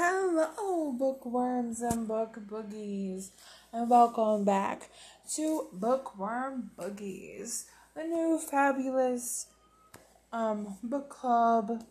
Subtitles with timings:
[0.00, 3.30] Hello, bookworms and book boogies,
[3.72, 4.90] and welcome back
[5.34, 7.64] to Bookworm Boogies,
[7.96, 9.46] the new fabulous
[10.32, 11.82] um book club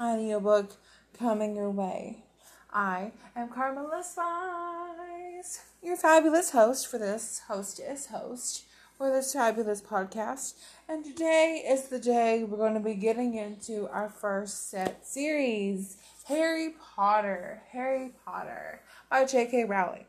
[0.00, 0.72] audiobook
[1.16, 2.24] coming your way.
[2.72, 8.64] I am Carmela Spice, your fabulous host for this hostess host
[9.02, 10.54] for this fabulous podcast.
[10.88, 15.96] And today is the day we're going to be getting into our first set series
[16.26, 17.62] Harry Potter.
[17.72, 18.80] Harry Potter
[19.10, 19.64] by J.K.
[19.64, 20.04] Rowling.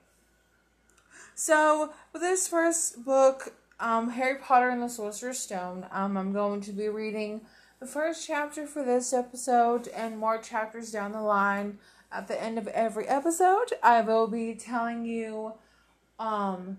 [1.34, 6.62] So, with this first book, um, Harry Potter and the Sorcerer's Stone, um, I'm going
[6.62, 7.42] to be reading
[7.80, 11.80] the first chapter for this episode and more chapters down the line.
[12.12, 15.54] At the end of every episode, I will be telling you
[16.20, 16.78] um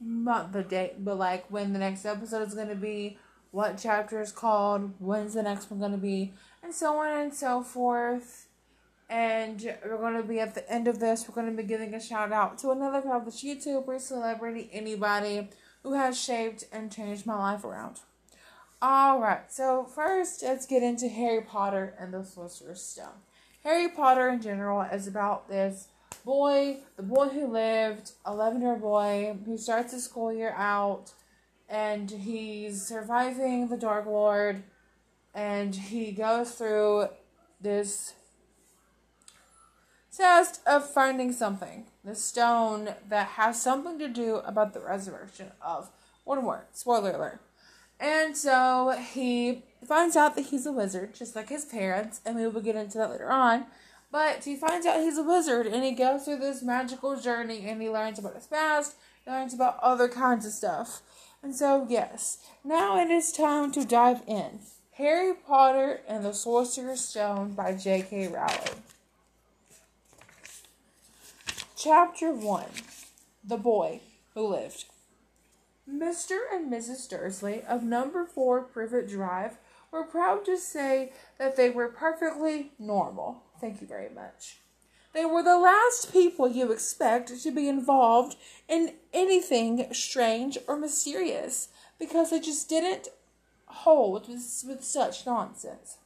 [0.00, 3.18] not the date, but like when the next episode is going to be,
[3.50, 6.32] what chapter is called, when's the next one going to be,
[6.62, 8.46] and so on and so forth.
[9.08, 11.94] And we're going to be at the end of this, we're going to be giving
[11.94, 15.48] a shout out to another published YouTuber, celebrity, anybody
[15.82, 18.00] who has shaped and changed my life around.
[18.82, 23.20] Alright, so first let's get into Harry Potter and the Sorcerer's Stone.
[23.62, 25.88] Harry Potter in general is about this
[26.24, 31.12] boy, the boy who lived, 11 year old boy who starts his school year out
[31.68, 34.62] and he's surviving the Dark Lord
[35.34, 37.08] and he goes through
[37.60, 38.14] this
[40.16, 41.86] test of finding something.
[42.04, 45.90] The stone that has something to do about the resurrection of
[46.26, 46.62] Voldemort.
[46.72, 47.40] Spoiler alert.
[47.98, 52.46] And so he finds out that he's a wizard, just like his parents, and we
[52.46, 53.66] will get into that later on.
[54.12, 57.80] But he finds out he's a wizard and he goes through this magical journey and
[57.80, 61.02] he learns about his past, he learns about other kinds of stuff.
[61.42, 64.60] And so, yes, now it is time to dive in.
[64.92, 68.28] Harry Potter and the Sorcerer's Stone by J.K.
[68.28, 68.82] Rowling.
[71.76, 72.64] Chapter 1
[73.42, 74.00] The Boy
[74.34, 74.84] Who Lived.
[75.90, 76.40] Mr.
[76.52, 77.08] and Mrs.
[77.08, 79.56] Dursley of number 4 Privet Drive
[79.90, 83.42] were proud to say that they were perfectly normal.
[83.60, 84.58] Thank you very much.
[85.12, 88.36] They were the last people you expect to be involved
[88.68, 93.08] in anything strange or mysterious because they just didn't
[93.66, 95.98] hold with, with such nonsense.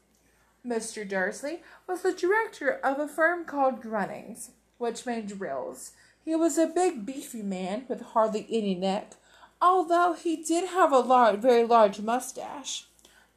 [0.67, 1.07] Mr.
[1.07, 5.93] Dursley was the director of a firm called Grunnings, which made drills.
[6.25, 9.13] He was a big, beefy man with hardly any neck,
[9.61, 12.87] although he did have a large, very large mustache.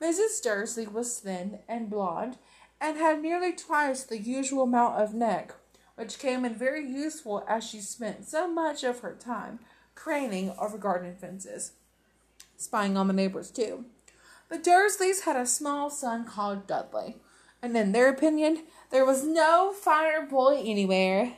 [0.02, 0.42] Mrs.
[0.42, 2.38] Dursley was thin and blonde
[2.80, 5.54] and had nearly twice the usual amount of neck,
[5.96, 9.60] which came in very useful as she spent so much of her time
[9.96, 11.72] craning over garden fences,
[12.56, 13.86] spying on the neighbors too.
[14.50, 17.18] The Dursleys had a small son called Dudley,
[17.62, 21.34] and in their opinion, there was no finer boy anywhere.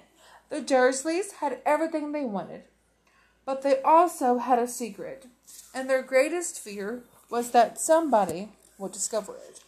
[0.50, 2.64] The Dursleys had everything they wanted,
[3.46, 5.26] but they also had a secret,
[5.74, 9.59] and their greatest fear was that somebody would discover it.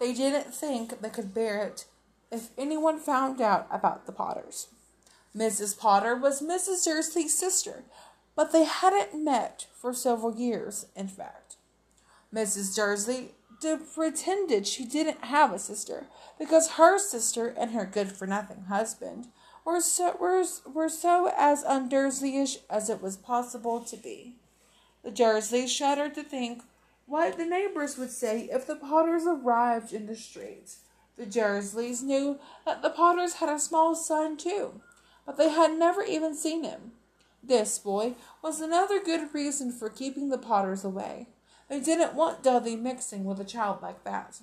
[0.00, 1.84] They didn't think they could bear it
[2.32, 4.68] if anyone found out about the Potters.
[5.36, 5.78] Mrs.
[5.78, 6.84] Potter was Mrs.
[6.84, 7.84] Dursley's sister,
[8.34, 11.56] but they hadn't met for several years, in fact.
[12.34, 12.74] Mrs.
[12.74, 13.32] Dursley
[13.94, 16.06] pretended she didn't have a sister
[16.38, 19.28] because her sister and her good for nothing husband
[19.66, 24.36] were so, were, were so as undurslyish as it was possible to be.
[25.04, 26.62] The Dursleys shuddered to think
[27.10, 30.76] what the neighbors would say if the Potters arrived in the street.
[31.16, 34.80] The Dursleys knew that the Potters had a small son too,
[35.26, 36.92] but they had never even seen him.
[37.42, 41.26] This boy was another good reason for keeping the Potters away.
[41.68, 44.40] They didn't want Dudley mixing with a child like that.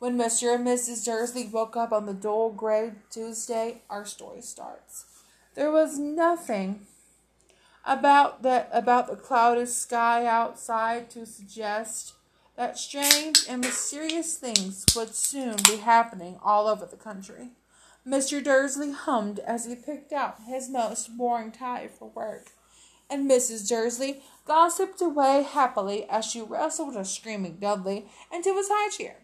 [0.00, 0.52] When Mr.
[0.52, 1.04] and Mrs.
[1.04, 5.04] Dursley woke up on the dull gray Tuesday, our story starts.
[5.54, 6.86] There was nothing
[7.86, 12.14] about the about the clouded sky outside to suggest
[12.56, 17.50] that strange and mysterious things would soon be happening all over the country.
[18.06, 18.42] Mr.
[18.42, 22.52] Dursley hummed as he picked out his most boring tie for work,
[23.10, 23.68] and Mrs.
[23.68, 29.16] Dursley gossiped away happily as she wrestled a screaming Dudley into his high chair.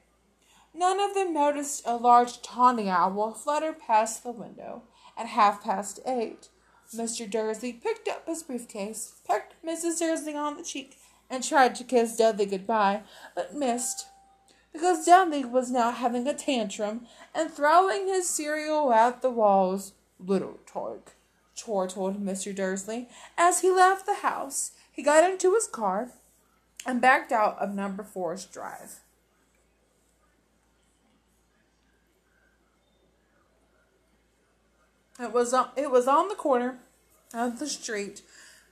[0.75, 4.83] None of them noticed a large tawny owl flutter past the window
[5.17, 6.49] at half past eight
[6.95, 7.29] Mr.
[7.29, 9.99] Dursley picked up his briefcase, pecked Mrs.
[9.99, 10.99] Dursley on the cheek,
[11.31, 13.03] and tried to kiss Dudley goodbye,
[13.35, 14.07] but missed,
[14.73, 19.93] because Dudley was now having a tantrum and throwing his cereal at the walls.
[20.19, 21.13] Little Tork,
[21.55, 22.55] chortled Mr.
[22.55, 24.73] Dursley as he left the house.
[24.91, 26.11] He got into his car
[26.87, 29.02] and backed out of number four's drive.
[35.21, 36.79] It was on, it was on the corner
[37.35, 38.23] of the street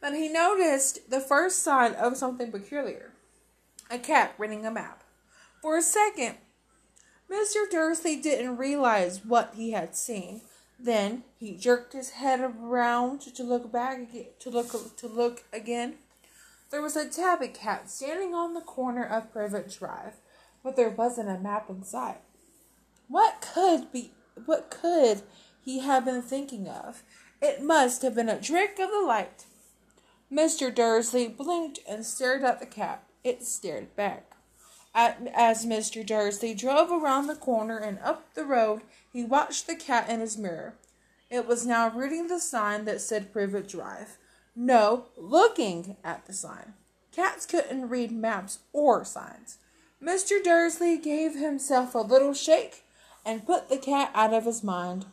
[0.01, 3.13] that he noticed the first sign of something peculiar.
[3.91, 5.03] A cat reading a map.
[5.61, 6.37] For a second,
[7.31, 7.71] Mr.
[7.71, 10.43] Dursley didn't realize what he had seen.
[10.79, 14.09] Then he jerked his head around to look back
[14.39, 15.97] to look to look again.
[16.71, 20.15] There was a tabby cat standing on the corner of Privet Drive,
[20.65, 22.21] but there wasn't a map in sight.
[23.09, 24.13] What could be
[24.47, 25.23] what could
[25.63, 27.03] he had been thinking of?
[27.43, 29.45] It must have been a trick of the light.
[30.33, 30.75] Mr.
[30.75, 33.05] Dursley blinked and stared at the cat.
[33.25, 34.37] It stared back.
[34.95, 36.05] As Mr.
[36.05, 40.37] Dursley drove around the corner and up the road, he watched the cat in his
[40.37, 40.75] mirror.
[41.31, 44.19] It was now reading the sign that said Privet Drive.
[44.57, 46.75] No, looking at the sign.
[47.13, 49.59] Cats couldn't read maps or signs.
[50.03, 50.43] Mr.
[50.43, 52.85] Dursley gave himself a little shake
[53.25, 55.07] and put the cat out of his mind.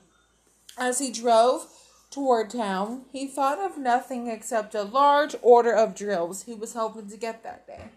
[0.77, 1.67] As he drove
[2.11, 7.09] toward town, he thought of nothing except a large order of drills he was hoping
[7.09, 7.89] to get that day.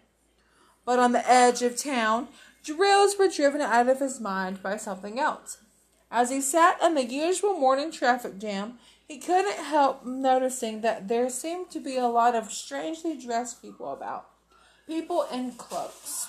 [0.85, 2.29] But on the edge of town,
[2.65, 5.59] drills were driven out of his mind by something else.
[6.11, 11.29] As he sat in the usual morning traffic jam, he couldn't help noticing that there
[11.29, 14.27] seemed to be a lot of strangely dressed people about.
[14.87, 16.29] People in cloaks.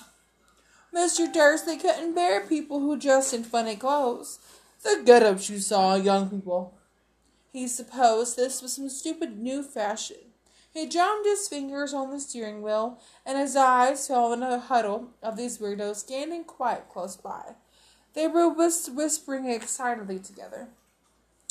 [0.93, 1.31] Mr.
[1.31, 4.39] Dursley couldn't bear people who dressed in funny clothes.
[4.83, 6.73] The get ups you saw, young people.
[7.51, 10.17] He supposed this was some stupid new fashion.
[10.73, 15.09] He drummed his fingers on the steering wheel, and his eyes fell on a huddle
[15.21, 17.55] of these weirdos standing quite close by.
[18.13, 20.69] They were whis- whispering excitedly together.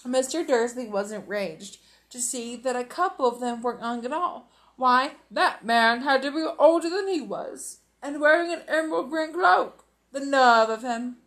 [0.05, 0.47] Mr.
[0.47, 1.79] Dursley was enraged
[2.09, 4.51] to see that a couple of them weren't young at all.
[4.77, 9.35] Why, that man had to be older than he was, and wearing an emerald green
[9.35, 9.85] cloak.
[10.13, 11.19] The nerve of him!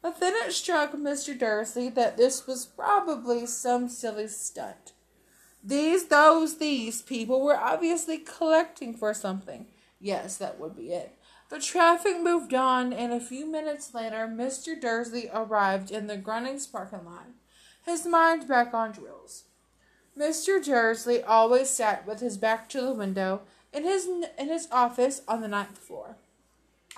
[0.00, 1.36] But then it struck Mr.
[1.36, 4.92] Dursley that this was probably some silly stunt.
[5.62, 9.66] These, those, these people were obviously collecting for something.
[10.00, 11.16] Yes, that would be it.
[11.50, 14.78] The traffic moved on, and a few minutes later, Mr.
[14.78, 17.26] Dursley arrived in the Grunnings parking lot,
[17.84, 19.44] his mind back on drills.
[20.16, 20.62] Mr.
[20.62, 23.42] Dursley always sat with his back to the window
[23.72, 26.16] in his in his office on the ninth floor.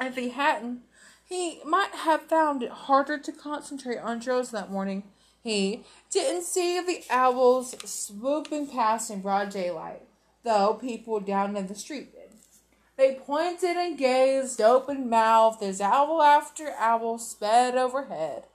[0.00, 0.82] If he hadn't,
[1.31, 5.05] he might have found it harder to concentrate on drills that morning.
[5.43, 10.03] He didn't see the owls swooping past in broad daylight,
[10.43, 12.37] though people down in the street did.
[12.97, 18.47] They pointed and gazed open mouthed as owl after owl sped overhead.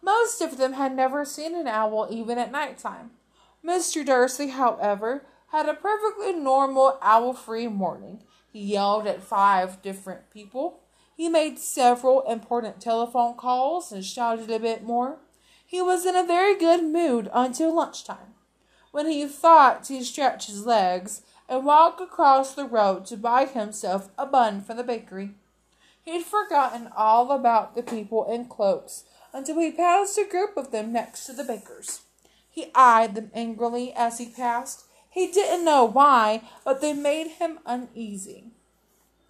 [0.00, 3.10] Most of them had never seen an owl even at night time.
[3.64, 4.04] Mr.
[4.04, 8.22] Dursley, however, had a perfectly normal owl free morning.
[8.50, 10.80] He yelled at five different people
[11.22, 15.18] he made several important telephone calls and shouted a bit more.
[15.64, 18.34] He was in a very good mood until lunchtime,
[18.90, 24.08] when he thought to stretch his legs and walk across the road to buy himself
[24.18, 25.30] a bun from the bakery.
[26.02, 30.92] He'd forgotten all about the people in cloaks until he passed a group of them
[30.92, 32.00] next to the baker's.
[32.50, 34.86] He eyed them angrily as he passed.
[35.08, 38.50] He didn't know why, but they made him uneasy.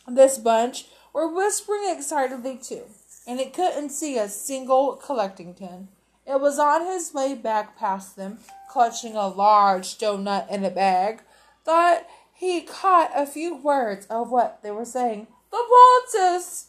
[0.08, 2.84] This bunch were whispering excitedly too,
[3.26, 5.88] and it couldn't see a single collecting tin.
[6.26, 8.38] It was on his way back past them,
[8.70, 11.22] clutching a large doughnut in a bag,
[11.64, 15.26] that he caught a few words of what they were saying.
[15.50, 16.68] The Waltzes!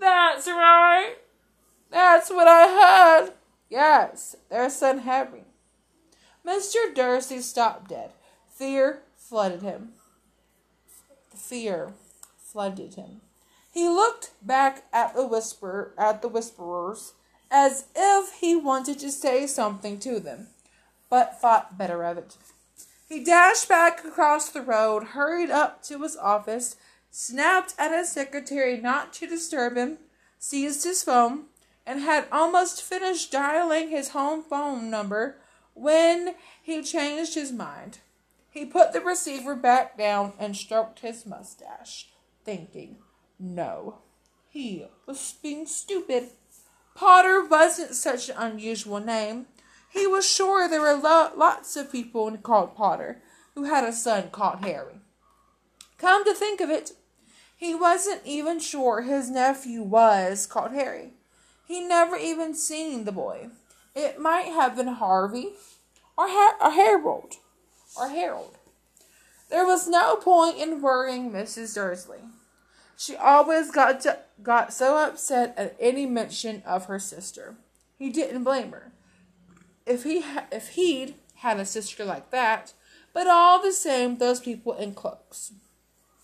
[0.00, 1.14] That's right.
[1.90, 3.34] That's what I heard.
[3.70, 5.44] Yes, their son Harry.
[6.46, 6.94] Mr.
[6.94, 8.10] Dursley stopped dead.
[8.54, 9.92] Fear flooded him.
[11.34, 11.94] Fear
[12.36, 13.20] flooded him.
[13.74, 17.14] He looked back at the whisper at the whisperers
[17.50, 20.46] as if he wanted to say something to them,
[21.10, 22.36] but thought better of it.
[23.08, 26.76] He dashed back across the road, hurried up to his office,
[27.10, 29.98] snapped at his secretary not to disturb him,
[30.38, 31.46] seized his phone,
[31.84, 35.38] and had almost finished dialing his home phone number
[35.74, 37.98] when he changed his mind.
[38.52, 42.10] He put the receiver back down and stroked his mustache,
[42.44, 42.98] thinking.
[43.38, 43.98] No,
[44.48, 46.30] he was being stupid.
[46.94, 49.46] Potter wasn't such an unusual name.
[49.90, 53.22] He was sure there were lo- lots of people called Potter
[53.54, 55.00] who had a son called Harry.
[55.98, 56.92] Come to think of it,
[57.56, 61.12] he wasn't even sure his nephew was called Harry.
[61.66, 63.48] He never even seen the boy.
[63.94, 65.52] It might have been Harvey
[66.18, 67.34] or, ha- or Harold
[67.96, 68.58] or Harold.
[69.50, 71.74] There was no point in worrying Mrs.
[71.74, 72.18] Dursley.
[72.96, 77.56] She always got to, got so upset at any mention of her sister.
[77.98, 78.92] He didn't blame her.
[79.86, 82.72] if he if he'd had a sister like that,
[83.12, 85.52] but all the same, those people in cloaks.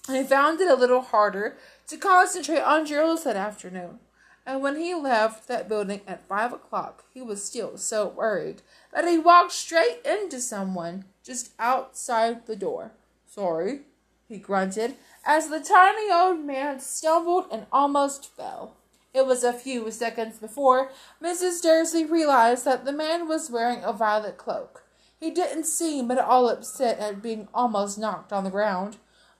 [0.06, 1.56] He found it a little harder
[1.88, 3.98] to concentrate on drills that afternoon.
[4.46, 8.62] And when he left that building at five o'clock, he was still so worried
[8.92, 12.92] that he walked straight into someone just outside the door.
[13.26, 13.82] Sorry,
[14.26, 18.76] he grunted as the tiny old man stumbled and almost fell.
[19.12, 21.62] It was a few seconds before Mrs.
[21.62, 24.84] Dursley realized that the man was wearing a violet cloak.
[25.18, 28.96] He didn't seem at all upset at being almost knocked on the ground.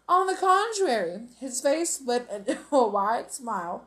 [0.09, 3.85] On the contrary, his face lit into a wide smile,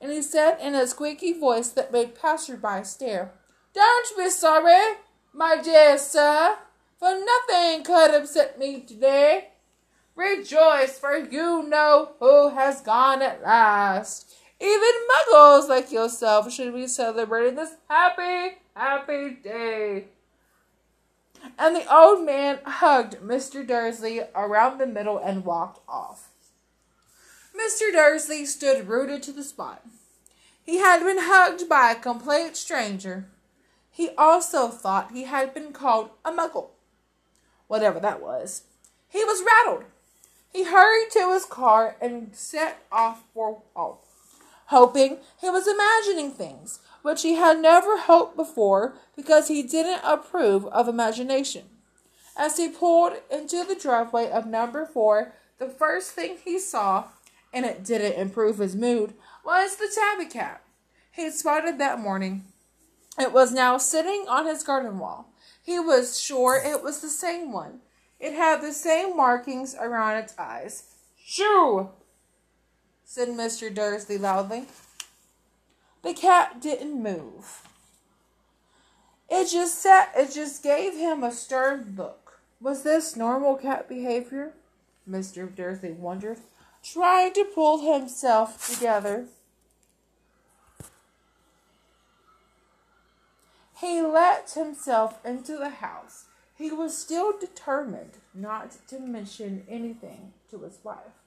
[0.00, 3.32] and he said in a squeaky voice that made passersby stare,
[3.72, 4.98] Don't be sorry,
[5.32, 6.58] my dear sir,
[6.98, 9.48] for nothing could upset me today.
[10.16, 14.32] Rejoice, for you know who has gone at last.
[14.60, 20.04] Even muggles like yourself should be celebrating this happy, happy day.
[21.58, 23.66] And the old man hugged Mr.
[23.66, 26.30] Dursley around the middle and walked off.
[27.54, 27.92] Mr.
[27.92, 29.84] Dursley stood rooted to the spot.
[30.62, 33.26] He had been hugged by a complete stranger.
[33.90, 36.70] He also thought he had been called a muggle,
[37.66, 38.62] whatever that was.
[39.08, 39.84] He was rattled.
[40.54, 43.96] He hurried to his car and set off for home
[44.66, 50.66] hoping he was imagining things, which he had never hoped before because he didn't approve
[50.66, 51.64] of imagination.
[52.36, 57.04] As he pulled into the driveway of number four, the first thing he saw,
[57.52, 60.62] and it didn't improve his mood, was the tabby cat
[61.12, 62.44] he had spotted that morning.
[63.18, 65.32] It was now sitting on his garden wall.
[65.62, 67.80] He was sure it was the same one.
[68.20, 70.84] It had the same markings around its eyes.
[71.22, 71.90] Shoo!
[73.04, 73.72] said Mr.
[73.72, 74.64] Dursley loudly.
[76.02, 77.62] The cat didn't move.
[79.30, 82.40] It just sat it just gave him a stern look.
[82.60, 84.52] Was this normal cat behavior?
[85.08, 85.54] Mr.
[85.54, 86.38] Dursley wondered,
[86.82, 89.26] trying to pull himself together.
[93.80, 96.24] He let himself into the house.
[96.56, 101.18] He was still determined not to mention anything to his wife.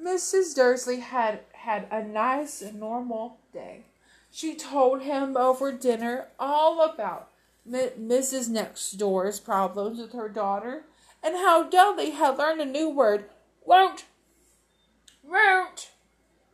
[0.00, 0.54] Mrs.
[0.54, 3.84] Dursley had had a nice, normal day.
[4.30, 7.30] She told him over dinner all about
[7.68, 8.48] Mrs.
[8.48, 10.84] Next Door's problems with her daughter
[11.22, 13.24] and how Dudley had learned a new word,
[13.64, 14.04] won't.
[15.24, 15.90] Won't.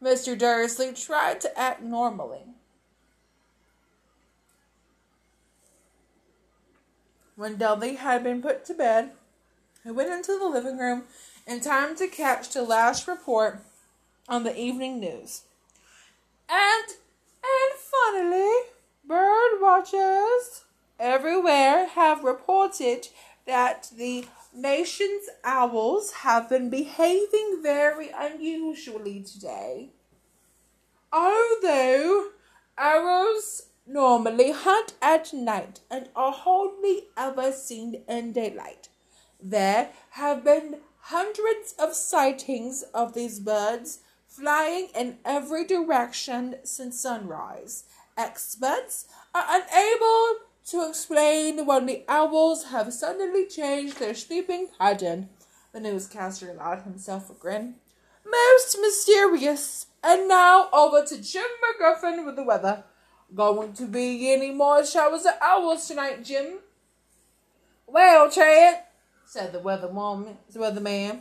[0.03, 0.37] Mr.
[0.37, 2.52] Dursley tried to act normally.
[7.43, 9.11] When Dudley had been put to bed,
[9.85, 11.07] I went into the living room
[11.45, 13.59] in time to catch the last report
[14.29, 15.43] on the evening news.
[16.49, 16.85] And
[17.43, 18.69] and finally,
[19.05, 20.63] bird watchers
[21.01, 23.09] everywhere have reported
[23.45, 29.91] that the nation's owls have been behaving very unusually today.
[31.13, 32.29] Although
[32.79, 38.89] owls normally hunt at night and are hardly ever seen in daylight,
[39.41, 47.85] there have been hundreds of sightings of these birds flying in every direction since sunrise.
[48.17, 55.29] Experts are unable to explain when the owls have suddenly changed their sleeping pattern.
[55.73, 57.77] The newscaster allowed himself a grin.
[58.25, 59.87] Most mysterious.
[60.05, 62.85] And now over to Jim McGuffin with the weather.
[63.35, 66.59] Going to be any more showers of owls tonight, Jim?
[67.87, 68.85] Well, Chad,
[69.25, 71.21] said the weatherwoman, the weatherman.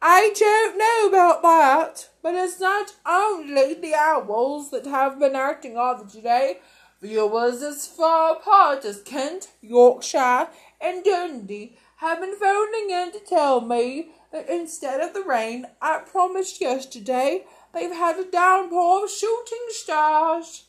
[0.00, 5.76] I don't know about that, but it's not only the owls that have been acting
[5.76, 6.60] odd today.
[7.02, 10.48] Viewers as far apart as Kent, Yorkshire,
[10.80, 15.98] and Dundee have been phoning in to tell me that instead of the rain I
[15.98, 17.44] promised yesterday,
[17.74, 20.64] they've had a downpour of shooting stars.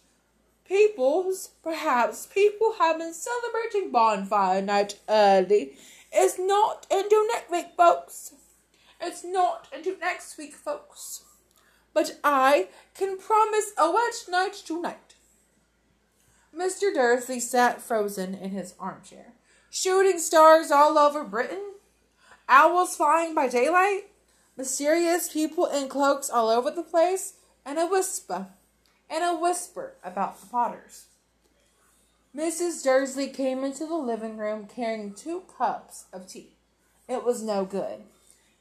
[0.65, 5.77] People's, perhaps people have been celebrating bonfire night early
[6.13, 8.33] it's not until next week, folks.
[9.01, 11.23] It's not until next week, folks.
[11.91, 15.15] But I can promise a wet night tonight.
[16.55, 16.93] Mr.
[16.93, 19.33] Dursley sat frozen in his armchair.
[19.71, 21.73] Shooting stars all over Britain?
[22.47, 24.11] Owls flying by daylight?
[24.55, 27.33] Mysterious people in cloaks all over the place?
[27.65, 28.49] And a whisper,
[29.13, 31.05] and a whisper about the Potters.
[32.35, 32.83] Mrs.
[32.83, 36.53] Dursley came into the living room carrying two cups of tea.
[37.07, 38.01] It was no good.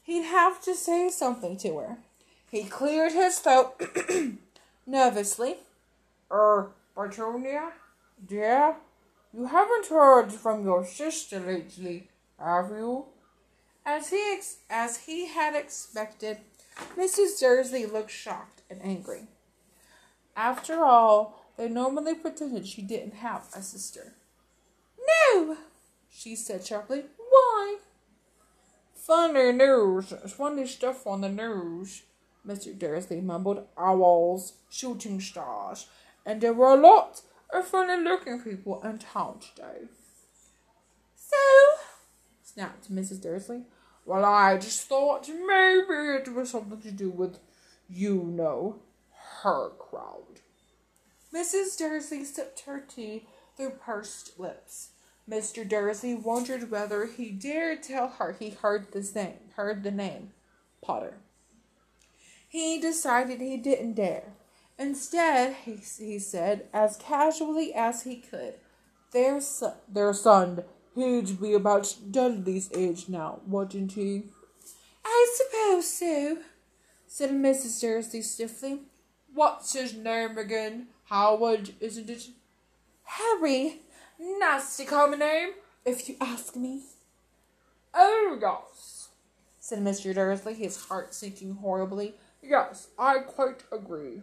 [0.03, 1.97] He'd have to say something to her.
[2.51, 3.81] He cleared his throat
[4.87, 5.57] nervously.
[6.31, 7.73] Er, Petunia?
[8.27, 8.77] Dear?
[9.33, 13.07] You haven't heard from your sister lately, have you?
[13.87, 16.39] As he ex- as he had expected,
[16.95, 17.41] Mrs.
[17.41, 19.29] Dursley looked shocked and angry.
[20.37, 24.15] After all, they normally pretended she didn't have a sister.
[25.35, 25.57] No,
[26.11, 27.05] she said sharply.
[27.17, 27.79] Why?
[28.95, 32.03] Funny news, funny stuff on the news.
[32.47, 32.77] Mr.
[32.77, 33.67] Dursley mumbled.
[33.77, 35.87] Owls, shooting stars,
[36.27, 37.21] and there were a lot
[37.53, 39.89] of funny looking people in town today.
[41.15, 41.37] So,
[42.43, 43.23] snapped Mrs.
[43.23, 43.62] Dursley.
[44.05, 47.39] Well, I just thought maybe it was something to do with,
[47.89, 48.81] you know,
[49.43, 50.41] her crowd.
[51.35, 51.77] Mrs.
[51.79, 54.91] Dursley sipped her tea through pursed lips.
[55.29, 55.69] Mr.
[55.69, 60.33] Dursley wondered whether he dared tell her he heard the name, heard the name,
[60.83, 61.19] Potter.
[62.49, 64.35] He decided he didn't dare.
[64.79, 68.55] Instead, he, he said, as casually as he could,
[69.13, 69.41] their,
[69.89, 74.25] their son, he'd be about Dudley's age now, wouldn't he?
[75.05, 76.39] I suppose so,
[77.07, 77.81] said Mrs.
[77.81, 78.81] Dursley stiffly.
[79.35, 80.89] What's his name again?
[81.05, 82.29] Howard, isn't it?
[83.05, 83.81] Harry.
[84.19, 85.51] Nasty common name,
[85.85, 86.83] if you ask me.
[87.95, 89.09] Oh, yes,
[89.59, 90.15] said Mr.
[90.15, 92.15] Dursley, his heart sinking horribly.
[92.43, 94.23] Yes, I quite agree.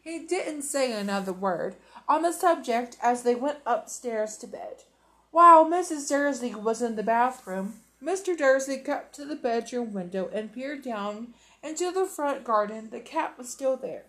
[0.00, 1.76] He didn't say another word
[2.08, 4.84] on the subject as they went upstairs to bed.
[5.30, 6.08] While Mrs.
[6.08, 8.36] Dursley was in the bathroom, Mr.
[8.36, 12.88] Dursley crept to the bedroom window and peered down into the front garden.
[12.90, 14.04] The cat was still there.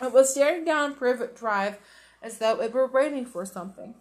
[0.00, 1.78] It was staring down Privet Drive
[2.22, 3.94] as though it were waiting for something.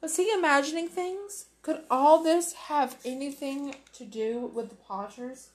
[0.00, 1.46] Was he imagining things?
[1.62, 5.48] Could all this have anything to do with the Potters?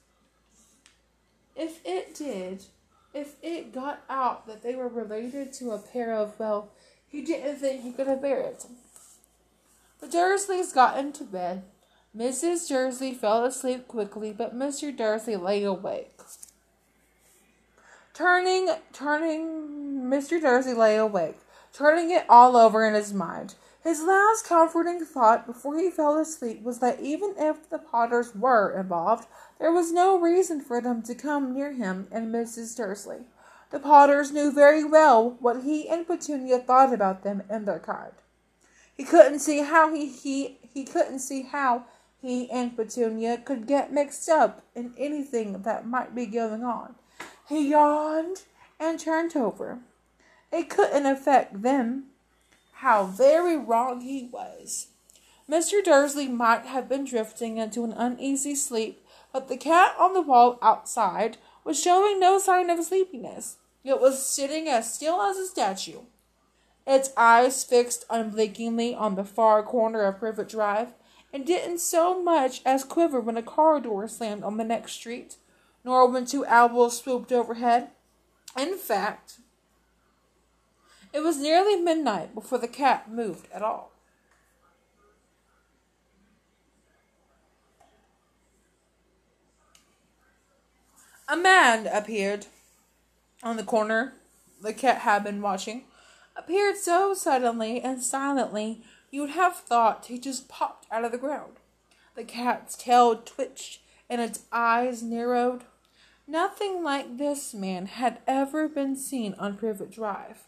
[1.55, 2.65] If it did,
[3.13, 6.71] if it got out that they were related to a pair of, well,
[7.07, 8.65] he didn't think he could have bear it.
[9.99, 11.63] The Dursleys got into bed.
[12.15, 12.67] Mrs.
[12.67, 14.95] Dursley fell asleep quickly, but Mr.
[14.95, 16.19] Dursley lay awake.
[18.19, 19.47] Turning, turning,
[20.03, 20.41] Mr.
[20.41, 21.37] Dursley lay awake,
[21.71, 23.55] turning it all over in his mind.
[23.81, 28.77] His last comforting thought before he fell asleep was that even if the Potters were
[28.77, 32.75] involved, there was no reason for them to come near him and Mrs.
[32.75, 33.19] Dursley.
[33.71, 38.11] The Potters knew very well what he and Petunia thought about them and their kind.
[38.97, 41.85] He couldn't see how he, he he couldn't see how
[42.21, 46.95] he and Petunia could get mixed up in anything that might be going on.
[47.49, 48.43] He yawned
[48.79, 49.79] and turned over.
[50.51, 52.05] It couldn't affect them.
[52.73, 54.87] How very wrong he was.
[55.49, 55.83] Mr.
[55.83, 60.59] Dursley might have been drifting into an uneasy sleep, but the cat on the wall
[60.61, 63.57] outside was showing no sign of sleepiness.
[63.83, 66.01] It was sitting as still as a statue,
[66.85, 70.93] its eyes fixed unblinkingly on the far corner of Privet Drive,
[71.33, 75.37] and didn't so much as quiver when a car door slammed on the next street,
[75.83, 77.89] nor when two owls swooped overhead.
[78.57, 79.39] In fact,
[81.13, 83.91] it was nearly midnight before the cat moved at all.
[91.27, 92.47] A man appeared
[93.43, 94.13] on the corner
[94.61, 95.83] the cat had been watching.
[96.35, 101.53] Appeared so suddenly and silently you'd have thought he just popped out of the ground.
[102.15, 105.65] The cat's tail twitched and its eyes narrowed.
[106.29, 110.45] Nothing like this man had ever been seen on Privet Drive.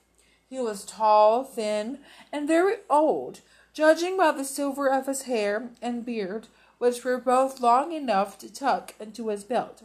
[0.48, 1.98] He was tall, thin,
[2.32, 3.42] and very old,
[3.74, 8.54] judging by the silver of his hair and beard, which were both long enough to
[8.54, 9.82] tuck into his belt.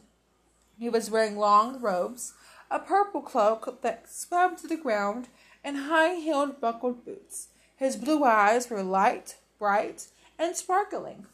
[0.79, 2.35] He was wearing long robes,
[2.71, 5.29] a purple cloak that swept to the ground,
[5.65, 7.49] and high heeled buckled boots.
[7.75, 11.25] His blue eyes were light, bright, and sparkling,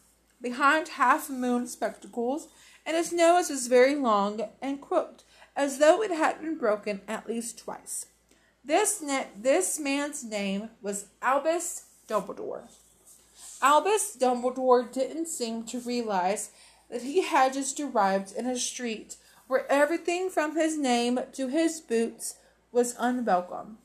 [0.41, 2.47] behind half moon spectacles,
[2.85, 5.25] and his nose was very long and crooked,
[5.57, 8.07] as though it had been broken at least twice.
[8.65, 12.69] This, ne- this man's name was Albus Dumbledore.
[13.61, 16.51] Albus Dumbledore didn't seem to realize
[16.91, 19.17] that he had just arrived in a street
[19.47, 22.37] where everything from his name to his boots
[22.71, 23.79] was unwelcome.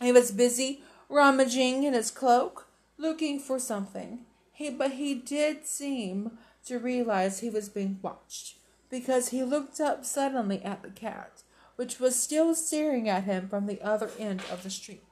[0.00, 4.20] He was busy rummaging in his cloak, looking for something.
[4.52, 6.38] He, but he did seem
[6.70, 8.56] to realize he was being watched
[8.88, 11.42] because he looked up suddenly at the cat
[11.74, 15.02] which was still staring at him from the other end of the street.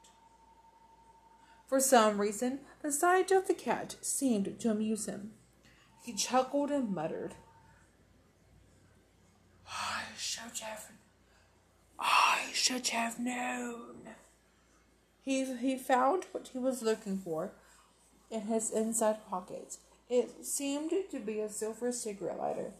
[1.66, 5.32] For some reason, the sight of the cat seemed to amuse him.
[6.04, 7.34] He chuckled and muttered,
[9.66, 10.92] I should have,
[11.98, 14.10] I should have known.
[15.22, 17.52] He, he found what he was looking for
[18.30, 19.78] in his inside pocket.
[20.08, 22.72] It seemed to be a silver cigarette lighter.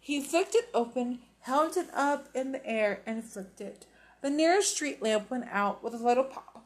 [0.00, 3.86] He flicked it open, held it up in the air, and flicked it.
[4.22, 6.64] The nearest street lamp went out with a little pop.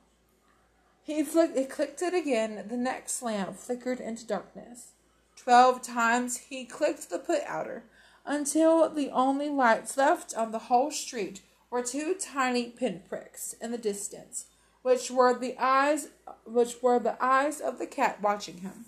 [1.03, 2.67] He flicked, he clicked it again.
[2.69, 4.93] The next lamp flickered into darkness.
[5.37, 7.85] Twelve times he clicked the put outer
[8.27, 13.79] until the only lights left on the whole street were two tiny pinpricks in the
[13.79, 14.47] distance,
[14.83, 16.09] which were the eyes
[16.45, 18.85] which were the eyes of the cat watching him.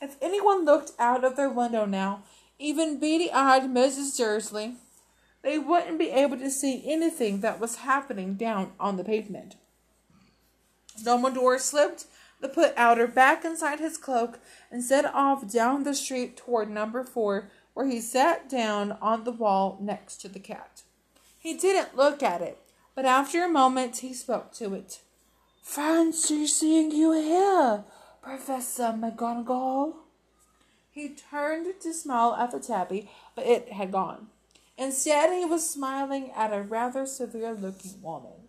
[0.00, 2.22] If anyone looked out of their window now,
[2.58, 4.16] even beady eyed Mrs.
[4.16, 4.76] Dursley,
[5.42, 9.56] they wouldn't be able to see anything that was happening down on the pavement.
[11.02, 12.06] Dumbledore slipped
[12.40, 14.38] the put outer back inside his cloak
[14.70, 19.32] and set off down the street toward number four, where he sat down on the
[19.32, 20.82] wall next to the cat.
[21.38, 22.58] He didn't look at it,
[22.94, 25.00] but after a moment he spoke to it.
[25.62, 27.84] Fancy seeing you here,
[28.26, 29.94] Professor McGonagall.
[30.90, 34.26] He turned to smile at the tabby, but it had gone.
[34.76, 38.48] Instead, he was smiling at a rather severe looking woman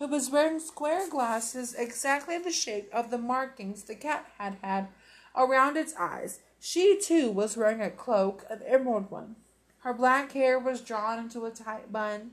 [0.00, 4.88] who was wearing square glasses exactly the shape of the markings the cat had had
[5.36, 6.40] around its eyes.
[6.58, 9.36] She, too, was wearing a cloak, an emerald one.
[9.84, 12.32] Her black hair was drawn into a tight bun.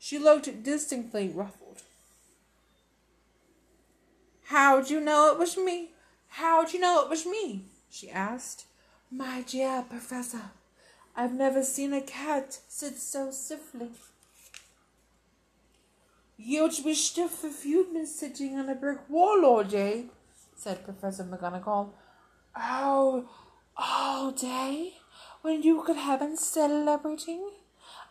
[0.00, 1.61] She looked distinctly ruffled.
[4.44, 5.90] How'd you know it was me?
[6.28, 7.66] How'd you know it was me?
[7.90, 8.66] she asked.
[9.10, 10.50] My dear Professor,
[11.14, 13.90] I've never seen a cat sit so stiffly.
[16.38, 20.06] You'd be stiff if you'd been sitting on a brick wall all day,
[20.56, 21.90] said Professor McGonagall.
[22.56, 23.28] Oh,
[23.76, 24.94] all day?
[25.42, 27.50] When you could have been celebrating?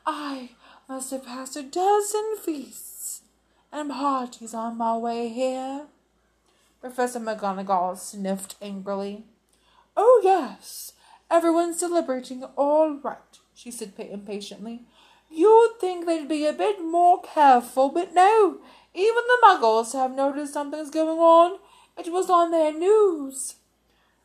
[0.06, 0.52] I
[0.88, 3.22] must have passed a dozen feasts
[3.72, 5.88] and parties on my way here.
[6.82, 9.26] Professor McGonagall sniffed angrily.
[9.96, 10.94] Oh, yes,
[11.30, 14.88] everyone's celebrating all right, she said impatiently.
[15.30, 18.58] You'd think they'd be a bit more careful, but no,
[18.96, 21.60] even the muggles have noticed something's going on.
[21.98, 23.56] It was on their news.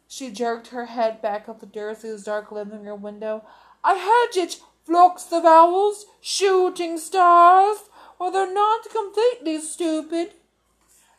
[0.09, 3.45] She jerked her head back up the Dursley's dark living room window.
[3.85, 7.79] I heard it, flocks of owls, shooting stars.
[8.19, 10.33] Well, they're not completely stupid.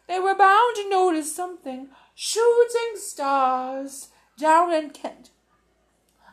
[0.08, 1.90] They were bound to notice something.
[2.16, 5.30] Shooting stars down in Kent.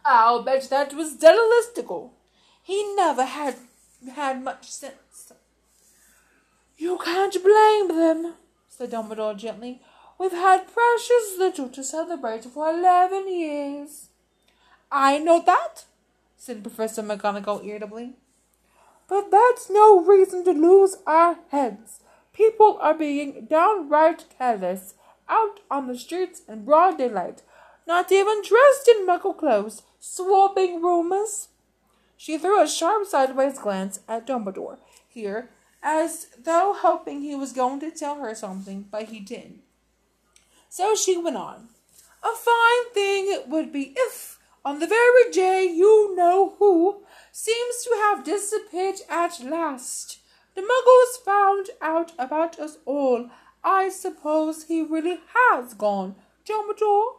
[0.05, 2.11] I'll bet that was Listicle.
[2.63, 3.57] He never had
[4.15, 5.33] had much sense.
[6.77, 8.35] You can't blame them,
[8.69, 9.81] said Dumbledore gently.
[10.19, 14.09] We've had precious little to celebrate for eleven years.
[14.91, 15.85] I know that,
[16.37, 18.15] said Professor McGonagall irritably.
[19.09, 22.01] But that's no reason to lose our heads.
[22.35, 24.95] People are being downright careless
[25.29, 27.43] out on the streets in broad daylight,
[27.87, 31.49] not even dressed in muggle clothes, swapping rumors.
[32.17, 35.51] She threw a sharp sideways glance at Dumbledore here,
[35.83, 39.61] as though hoping he was going to tell her something, but he didn't.
[40.69, 41.69] So she went on.
[42.23, 47.85] A fine thing it would be if, on the very day you know who seems
[47.85, 50.19] to have disappeared at last,
[50.55, 53.31] the muggles found out about us all.
[53.63, 57.15] I suppose he really has gone, Dumbledore.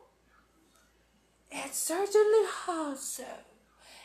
[1.52, 3.26] It certainly has so.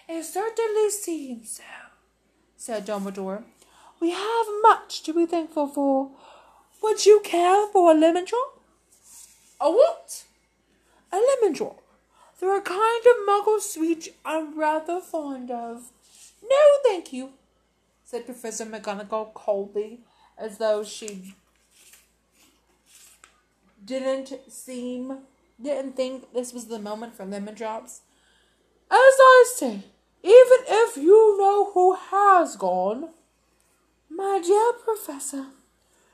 [0.09, 1.62] It certainly seems so,
[2.57, 3.45] said Dumbledore.
[4.01, 6.11] We have much to be thankful for.
[6.83, 8.61] Would you care for a lemon drop?
[9.61, 10.25] A what?
[11.12, 11.83] A lemon drop.
[12.40, 15.90] They're a kind of muggle sweet I'm rather fond of.
[16.43, 17.35] No, thank you,
[18.11, 20.01] said Professor McGonagall coldly,
[20.37, 21.33] as though she
[23.85, 25.18] didn't seem
[25.62, 28.01] didn't think this was the moment for lemon drops.
[28.90, 29.85] As I say,
[30.25, 33.11] even if you know who has gone,
[34.09, 35.46] my dear Professor,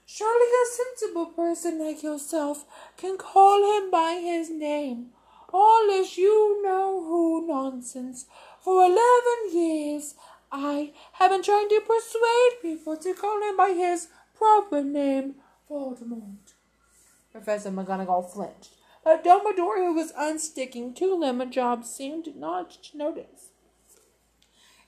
[0.05, 2.67] surely a sensible person like yourself
[2.99, 5.13] can call him by his name.
[5.51, 8.27] All this you know who nonsense.
[8.61, 10.15] For eleven years
[10.59, 15.35] I have been trying to persuade people to call him by his proper name,
[15.71, 16.55] Voldemort.
[17.31, 18.71] Professor McGonagall flinched,
[19.05, 23.51] but Dumbledore, who was unsticking two lemon drops, seemed not to notice.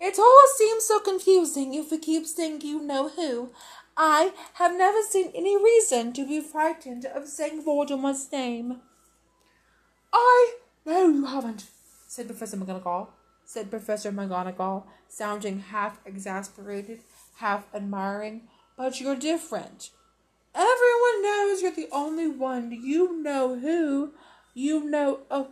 [0.00, 3.50] It all seems so confusing if we keep saying you know who.
[3.94, 8.80] I have never seen any reason to be frightened of saying Voldemort's name.
[10.14, 10.54] I
[10.86, 11.66] know you haven't,
[12.06, 13.08] said Professor McGonagall.
[13.44, 17.00] Said Professor McGonagall, sounding half exasperated,
[17.36, 18.42] half admiring.
[18.76, 19.90] But you're different.
[20.54, 22.70] Everyone knows you're the only one.
[22.72, 24.12] You know who.
[24.54, 25.20] You know.
[25.30, 25.48] Oh,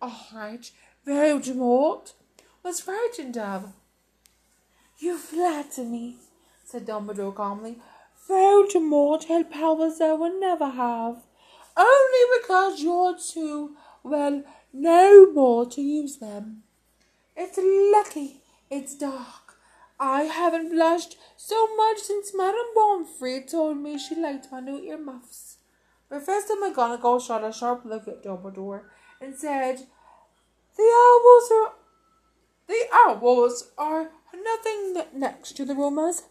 [0.00, 0.70] all right.
[1.06, 2.12] Voldemort
[2.62, 3.72] was frightened of.
[4.98, 6.16] You flatter me,
[6.64, 7.78] said Dumbledore calmly.
[8.28, 11.22] Voldemort had powers I will never have.
[11.76, 14.42] Only because you're too, well,
[14.72, 16.64] no more to use them.
[17.36, 18.37] It's lucky
[18.70, 19.56] it's dark.
[20.00, 25.58] I haven't blushed so much since Madame Pomfrey told me she liked my new earmuffs.
[26.08, 28.82] Professor McGonagall shot a sharp look at Dumbledore
[29.20, 29.86] and said,
[30.76, 31.72] The owls are
[32.68, 36.24] the owls are nothing next to the rumors.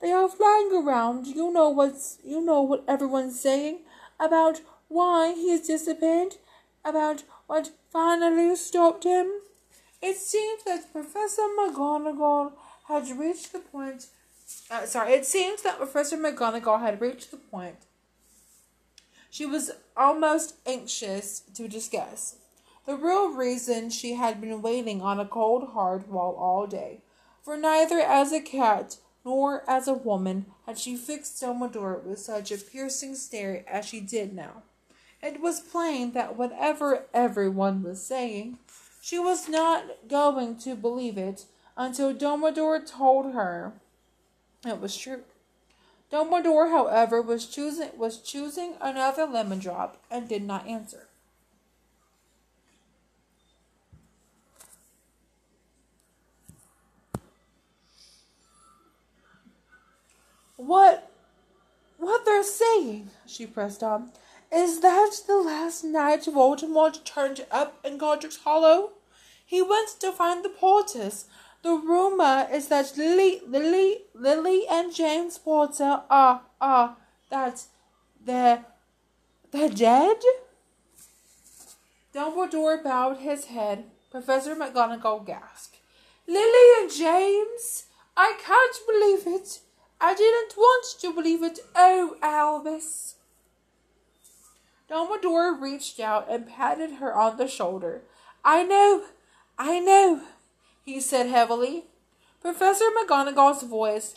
[0.00, 1.26] They are flying around.
[1.26, 3.80] You know what's you know what everyone's saying
[4.20, 6.36] about why he has disappeared,
[6.84, 9.32] about what finally stopped him.
[10.04, 12.52] It seems that Professor McGonagall
[12.88, 14.06] had reached the point.
[14.70, 17.76] Uh, sorry, it seems that Professor McGonagall had reached the point
[19.34, 22.36] she was almost anxious to discuss.
[22.86, 27.00] The real reason she had been waiting on a cold, hard wall all day.
[27.42, 32.52] For neither as a cat nor as a woman had she fixed Dumbledore with such
[32.52, 34.62] a piercing stare as she did now.
[35.20, 38.58] It was plain that whatever everyone was saying,
[39.04, 41.44] she was not going to believe it
[41.76, 43.74] until Dumbledore told her
[44.66, 45.24] it was true.
[46.10, 51.08] Dumbledore, however, was choosing was choosing another lemon drop and did not answer.
[60.56, 61.10] What
[61.98, 64.12] what they're saying, she pressed on,
[64.54, 68.92] is that the last night Voldemort turned up in Godric's Hollow?
[69.44, 71.26] He went to find the Potters.
[71.62, 76.96] The rumor is that Lily, Lily, Lily, and James Potter are are
[77.30, 77.64] that
[78.24, 78.64] they're
[79.50, 80.18] they're dead.
[82.14, 83.84] Dumbledore bowed his head.
[84.10, 85.78] Professor McGonagall gasped.
[86.28, 87.86] Lily and James?
[88.16, 89.60] I can't believe it.
[90.00, 91.58] I didn't want to believe it.
[91.74, 93.16] Oh, Albus.
[94.94, 98.02] Dumbledore reached out and patted her on the shoulder.
[98.44, 99.02] I know,
[99.58, 100.20] I know,
[100.84, 101.86] he said heavily.
[102.40, 104.14] Professor McGonagall's voice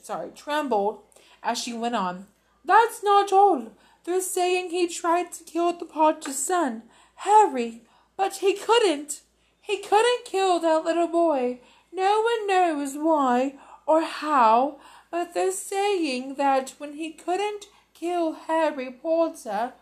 [0.00, 1.00] sorry, trembled
[1.42, 2.28] as she went on.
[2.64, 3.72] That's not all.
[4.04, 6.84] They're saying he tried to kill the Potter's son,
[7.16, 7.82] Harry,
[8.16, 9.20] but he couldn't.
[9.60, 11.60] He couldn't kill that little boy.
[11.92, 18.90] No one knows why or how, but they're saying that when he couldn't kill Harry
[18.90, 19.74] Potter,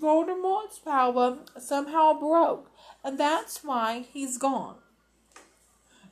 [0.00, 2.70] Voldemort's power somehow broke,
[3.02, 4.76] and that's why he's gone.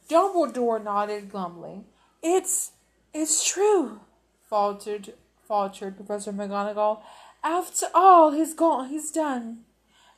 [0.08, 1.84] Dumbledore nodded glumly.
[2.22, 2.72] It's
[3.14, 4.00] it's true,
[4.48, 5.14] faltered
[5.46, 7.00] faltered Professor McGonagall.
[7.42, 9.64] After all he's gone he's done.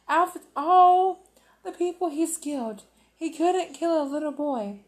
[0.08, 1.26] After all
[1.64, 2.82] the people he's killed,
[3.16, 4.80] he couldn't kill a little boy.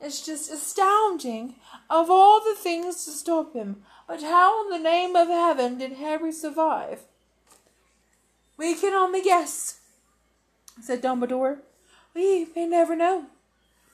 [0.00, 1.54] It's just astounding
[1.88, 3.82] of all the things to stop him.
[4.06, 7.04] But how in the name of heaven did Harry survive?
[8.56, 9.80] We can only guess,
[10.80, 11.58] said Dumbledore.
[12.14, 13.26] We may never know.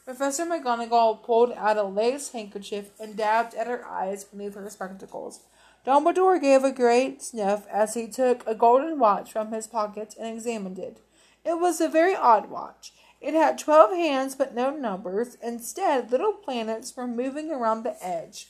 [0.05, 5.41] Professor McGonagall pulled out a lace handkerchief and dabbed at her eyes beneath her spectacles.
[5.87, 10.29] Dumbledore gave a great sniff as he took a golden watch from his pocket and
[10.29, 11.01] examined it.
[11.45, 12.93] It was a very odd watch.
[13.21, 15.37] It had twelve hands but no numbers.
[15.43, 18.49] Instead, little planets were moving around the edge.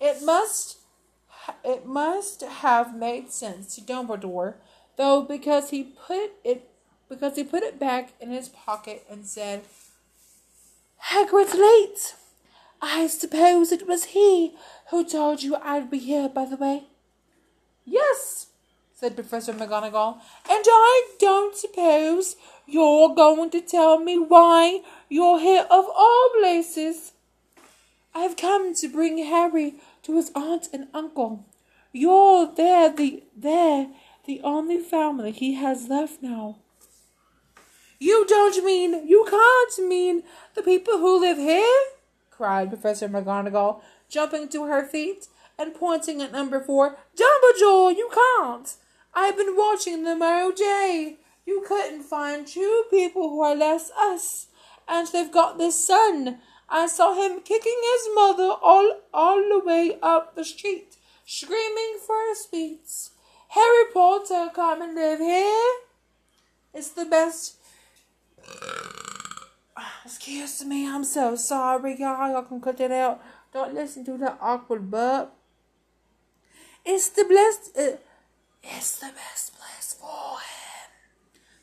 [0.00, 0.78] It must
[1.62, 4.54] it must have made sense to Dumbledore,
[4.96, 6.70] though, because he put it
[7.08, 9.62] because he put it back in his pocket and said,
[11.10, 12.14] "Hagrid's late.
[12.80, 14.56] I suppose it was he
[14.90, 16.84] who told you I'd be here, by the way."
[17.84, 18.48] Yes,
[18.94, 25.66] said Professor McGonagall, and I don't suppose you're going to tell me why you're here
[25.70, 27.12] of all places.
[28.14, 31.44] I've come to bring Harry to his aunt and uncle.
[31.92, 33.88] You're there, the there,
[34.26, 36.58] the only family he has left now.
[37.98, 40.22] You don't mean, you can't mean
[40.54, 41.84] the people who live here?
[42.30, 46.96] cried Professor McGonagall, jumping to her feet and pointing at number four.
[47.16, 48.74] Dumbledore, you can't.
[49.14, 51.18] I've been watching them all day.
[51.46, 54.48] You couldn't find two people who are less us,
[54.88, 56.38] and they've got this son.
[56.68, 62.34] I saw him kicking his mother all all the way up the street, screaming for
[62.34, 63.10] sweets.
[63.54, 65.74] Harry Potter, come and live here.
[66.74, 67.54] It's the best.
[70.04, 72.32] Excuse me, I'm so sorry, y'all.
[72.32, 73.22] Y'all can cut it out.
[73.52, 75.32] Don't listen to that awkward burp.
[76.84, 77.78] It's the best.
[77.78, 77.98] Uh,
[78.60, 80.90] it's the best place for him,"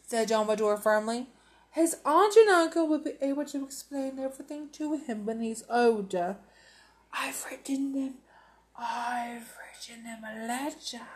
[0.07, 1.27] said Dumbledore firmly.
[1.71, 6.37] His aunt and uncle will be able to explain everything to him when he's older.
[7.11, 8.13] I've written them.
[8.77, 11.07] I've written them a letter.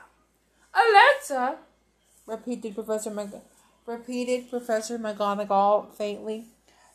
[0.75, 1.57] A letter?
[2.25, 3.41] repeated Professor Mag-
[3.85, 6.45] repeated Professor McGonagall faintly,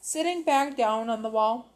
[0.01, 1.71] sitting back down on the wall.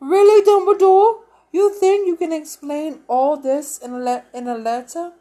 [0.00, 1.20] Really, Dumbledore?
[1.52, 5.12] You think you can explain all this in a, le- in a letter?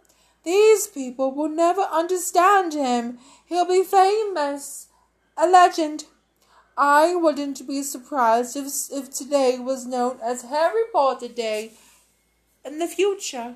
[0.43, 3.19] These people will never understand him.
[3.45, 4.88] He'll be famous
[5.38, 6.05] a legend.
[6.77, 11.73] I wouldn't be surprised if, if today was known as Harry Potter Day.
[12.63, 13.55] In the future,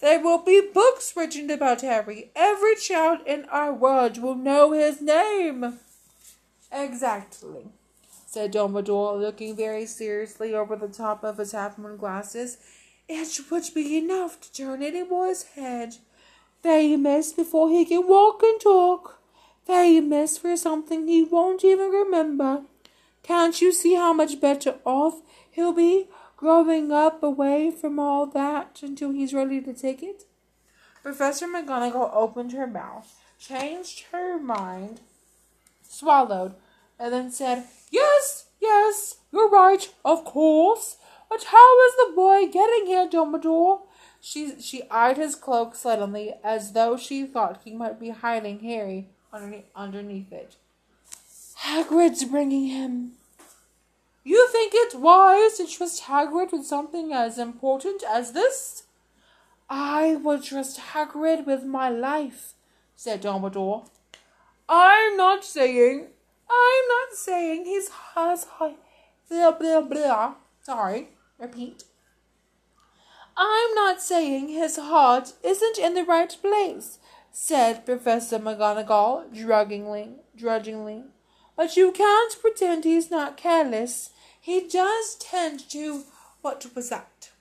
[0.00, 2.30] there will be books written about Harry.
[2.34, 5.78] Every child in our world will know his name.
[6.72, 7.66] Exactly,
[8.26, 12.58] said Dumbledore, looking very seriously over the top of his half-moon glasses.
[13.08, 15.96] It would be enough to turn any boy's head.
[16.62, 19.20] Famous before he can walk and talk
[19.70, 22.62] famous for something he won't even remember.
[23.22, 26.08] Can't you see how much better off he'll be
[26.40, 30.24] growing up away from all that until he's ready to take it?
[31.02, 35.00] Professor McGonagall opened her mouth, changed her mind,
[35.82, 36.54] swallowed,
[36.98, 40.96] and then said, Yes, yes, you're right, of course.
[41.28, 43.82] But how is the boy getting here, Dumbledore?
[44.22, 49.08] She she eyed his cloak suddenly, as though she thought he might be hiding Harry
[49.32, 50.56] underneath, underneath it.
[51.64, 53.12] Hagrid's bringing him.
[54.22, 58.84] You think it wise to trust Hagrid with something as important as this?
[59.68, 62.54] I would trust Hagrid with my life,
[62.96, 63.88] said Dumbledore.
[64.68, 66.08] I'm not saying,
[66.50, 68.46] I'm not saying his has
[69.28, 70.34] blah blah blah.
[70.62, 71.84] Sorry, repeat.
[73.36, 76.98] I'm not saying his heart isn't in the right place
[77.32, 81.04] said Professor McGonagall drudgingly, drudgingly.
[81.60, 84.12] But you can't pretend he's not careless.
[84.40, 86.04] He does tend to.
[86.40, 87.32] What was that?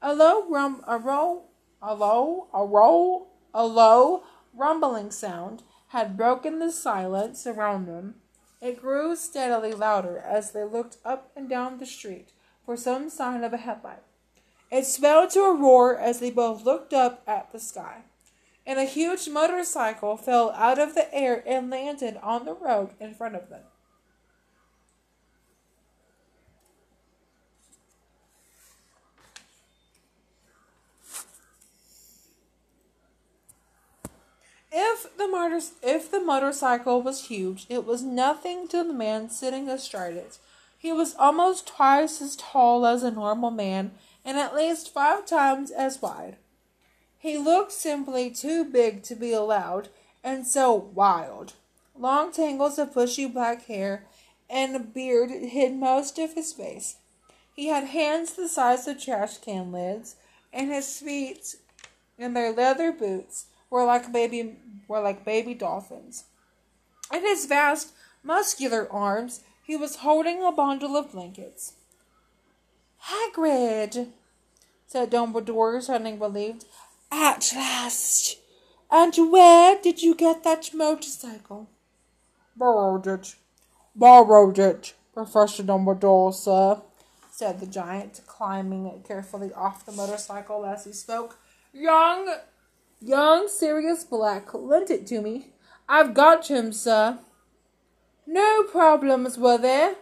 [0.00, 1.50] A low rum, a roll,
[1.82, 4.22] a low, a roll, a low
[4.54, 8.14] rumbling sound had broken the silence around them.
[8.62, 12.32] It grew steadily louder as they looked up and down the street
[12.64, 14.02] for some sign of a headlight.
[14.70, 18.04] It swelled to a roar as they both looked up at the sky
[18.70, 23.12] and a huge motorcycle fell out of the air and landed on the road in
[23.12, 23.62] front of them.
[34.70, 39.68] If the motor, if the motorcycle was huge, it was nothing to the man sitting
[39.68, 40.38] astride it.
[40.78, 43.90] He was almost twice as tall as a normal man
[44.24, 46.36] and at least five times as wide.
[47.20, 49.90] He looked simply too big to be allowed,
[50.24, 51.52] and so wild.
[51.94, 54.06] Long tangles of bushy black hair
[54.48, 56.96] and a beard hid most of his face.
[57.54, 60.16] He had hands the size of trash can lids,
[60.50, 61.56] and his feet,
[62.16, 64.56] in their leather boots, were like baby
[64.88, 66.24] were like baby dolphins.
[67.12, 71.74] In his vast, muscular arms, he was holding a bundle of blankets.
[73.08, 74.08] Hagrid,
[74.86, 76.64] said Dumbledore, sounding relieved.
[77.10, 78.38] At last.
[78.90, 81.68] And where did you get that motorcycle?
[82.56, 83.34] Borrowed it.
[83.94, 86.80] Borrowed it, Professor Dumbledore, sir,
[87.30, 91.38] said the giant, climbing carefully off the motorcycle as he spoke.
[91.72, 92.36] Young,
[93.00, 95.48] young Sirius Black lent it to me.
[95.88, 97.18] I've got him, sir.
[98.26, 99.96] No problems, were there?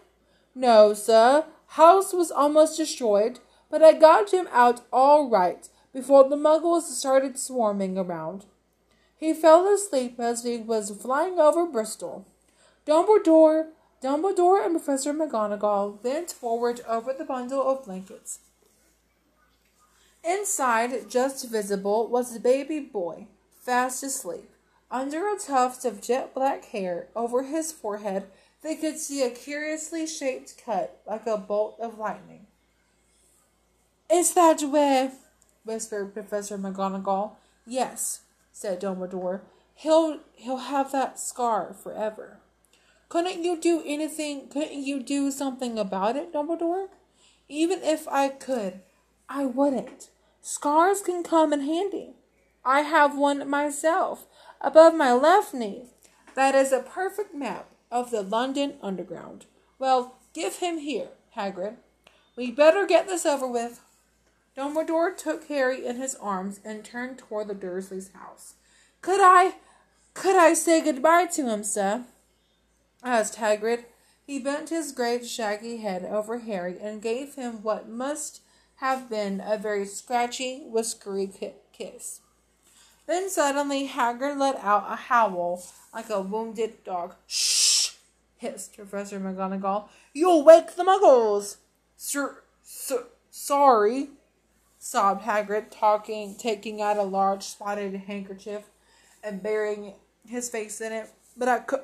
[0.55, 1.47] No, sir.
[1.69, 3.41] House was almost destroyed,
[3.71, 5.69] but I got him out all right
[5.99, 8.45] before the muggles started swarming around.
[9.17, 12.25] He fell asleep as he was flying over Bristol.
[12.87, 18.39] Dumbledore, Dumbledore and Professor McGonagall leaned forward over the bundle of blankets.
[20.23, 23.27] Inside, just visible, was the baby boy,
[23.61, 24.51] fast asleep.
[24.93, 28.27] Under a tuft of jet black hair over his forehead,
[28.63, 32.47] they could see a curiously shaped cut like a bolt of lightning.
[34.11, 35.13] Is that where
[35.69, 37.33] whispered Professor McGonagall.
[37.67, 39.43] Yes, said Dumbledore.
[39.75, 42.39] He'll he'll have that scar forever.
[43.11, 46.89] Couldn't you do anything couldn't you do something about it, Dumbledore?
[47.49, 48.81] Even if I could,
[49.29, 50.09] I wouldn't.
[50.41, 52.15] Scars can come in handy.
[52.65, 54.27] I have one myself,
[54.61, 55.85] above my left knee.
[56.35, 59.45] That is a perfect map of the London Underground.
[59.79, 61.77] Well, give him here, Hagrid.
[62.37, 63.81] We better get this over with.
[64.59, 68.55] Dumbledore took Harry in his arms and turned toward the Dursleys' house.
[69.03, 69.55] Could I,
[70.15, 72.07] could I say goodbye to him, sir?
[73.05, 73.85] asked Hagrid.
[74.27, 78.41] He bent his great shaggy head over Harry and gave him what must
[78.77, 81.31] have been a very scratchy, whiskery
[81.73, 82.21] kiss.
[83.07, 85.63] Then suddenly Hagrid let out a howl
[85.95, 87.15] like a wounded dog.
[87.29, 87.93] Shh!
[88.39, 89.89] hissed Professor McGonagall.
[90.13, 91.59] You'll wake the muggles!
[91.97, 94.11] Sir, sir, sorry,
[94.79, 98.65] sobbed Hagrid, talking, taking out a large spotted handkerchief
[99.23, 99.95] and burying
[100.27, 101.11] his face in it.
[101.37, 101.77] But I c-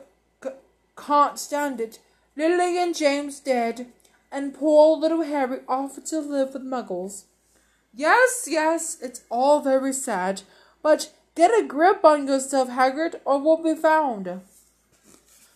[0.42, 0.50] c-
[0.96, 1.98] can't stand it.
[2.36, 3.86] Lily and James dead,
[4.32, 7.24] and poor little Harry off to live with muggles.
[7.94, 10.42] Yes, yes, it's all very sad,
[10.82, 14.40] but get a grip on yourself, Hagrid, or we'll be found.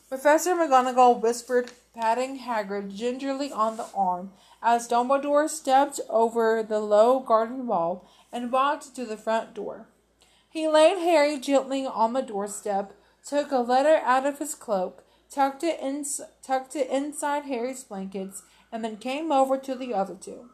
[0.09, 4.31] Professor McGonagall whispered, patting Hagrid gingerly on the arm
[4.63, 9.87] as Dumbledore stepped over the low garden wall and walked to the front door.
[10.51, 12.93] He laid Harry gently on the doorstep,
[13.25, 16.05] took a letter out of his cloak, tucked it, in,
[16.43, 18.43] tucked it inside Harry's blankets,
[18.73, 20.51] and then came over to the other two.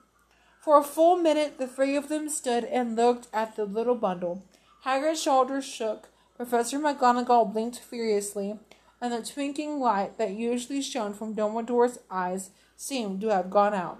[0.61, 4.45] For a full minute, the three of them stood and looked at the little bundle.
[4.85, 6.09] Hagrid's shoulders shook.
[6.37, 8.59] Professor McGonagall blinked furiously,
[9.01, 13.99] and the twinkling light that usually shone from Dumbledore's eyes seemed to have gone out.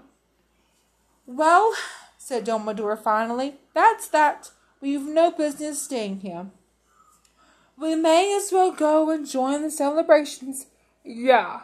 [1.25, 1.73] Well,
[2.17, 4.51] said Dumbledore finally, that's that.
[4.81, 6.47] We've no business staying here.
[7.77, 10.67] We may as well go and join the celebrations.
[11.03, 11.61] Yeah,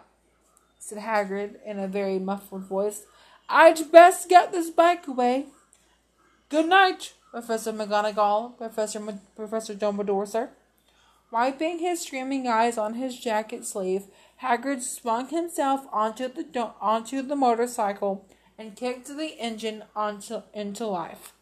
[0.80, 3.06] said Hagrid in a very muffled voice.
[3.48, 5.46] I'd best get this bike away.
[6.50, 10.50] Good night, Professor McGonagall, Professor M- Professor Dumbledore, sir.
[11.32, 14.08] Wiping his streaming eyes on his jacket sleeve,
[14.42, 18.28] Hagrid swung himself onto the onto the motorcycle
[18.58, 21.34] and kicked the engine onto into life.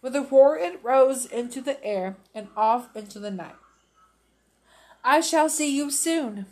[0.00, 3.56] With a roar, it rose into the air and off into the night.
[5.02, 6.46] I shall see you soon.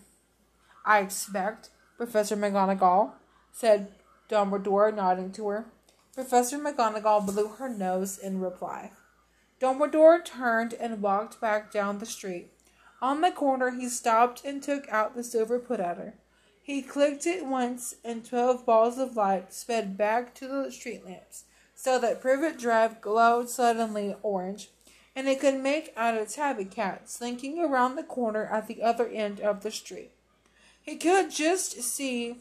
[0.85, 3.13] I expect, Professor McGonagall,
[3.53, 3.93] said
[4.29, 5.67] Dumbledore, nodding to her.
[6.15, 8.91] Professor McGonagall blew her nose in reply.
[9.61, 12.52] Dumbledore turned and walked back down the street.
[13.03, 16.15] On the corner, he stopped and took out the silver putter.
[16.63, 21.43] He clicked it once, and twelve balls of light sped back to the street lamps,
[21.75, 24.71] so that Privet Drive glowed suddenly orange,
[25.17, 29.09] and he could make out a tabby cat slinking around the corner at the other
[29.09, 30.13] end of the street.
[30.81, 32.37] He could just see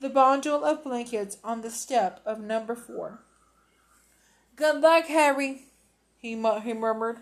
[0.00, 3.20] the bundle of blankets on the step of number four.
[4.54, 5.62] Good luck, Harry,
[6.18, 7.20] he, mu- he murmured.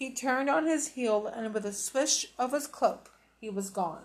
[0.00, 4.04] He turned on his heel, and with a swish of his cloak, he was gone.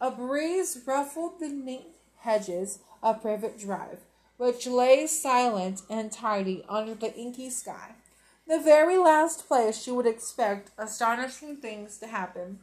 [0.00, 1.88] A breeze ruffled the neat
[2.20, 3.98] hedges of Privet Drive,
[4.36, 7.96] which lay silent and tidy under the inky sky,
[8.46, 12.60] the very last place you would expect astonishing things to happen.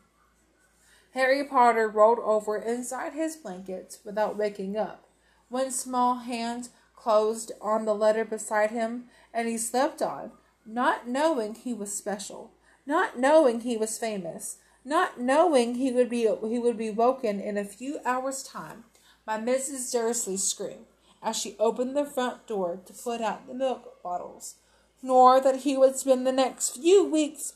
[1.13, 5.09] Harry Potter rolled over inside his blankets without waking up.
[5.49, 10.31] One small hand closed on the letter beside him, and he slept on,
[10.67, 12.51] not knowing he was special,
[12.85, 17.57] not knowing he was famous, not knowing he would be he would be woken in
[17.57, 18.83] a few hours' time
[19.25, 19.91] by Mrs.
[19.91, 20.85] Dursley's scream
[21.23, 24.55] as she opened the front door to put out the milk bottles,
[25.01, 27.53] nor that he would spend the next few weeks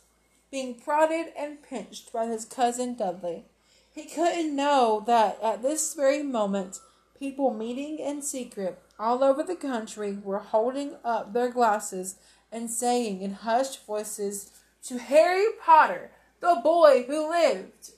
[0.50, 3.46] being prodded and pinched by his cousin Dudley.
[3.94, 6.80] He couldn't know that at this very moment
[7.18, 12.16] people meeting in secret all over the country were holding up their glasses
[12.52, 14.52] and saying in hushed voices
[14.84, 17.92] to Harry Potter, the boy who lived.